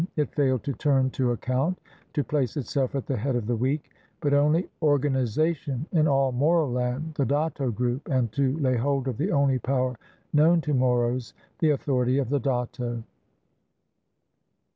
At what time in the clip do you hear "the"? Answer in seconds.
3.05-3.17, 3.45-3.55, 7.13-7.23, 9.17-9.31, 11.59-11.69, 12.29-12.39